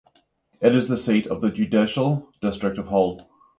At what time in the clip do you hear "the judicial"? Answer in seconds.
1.41-2.33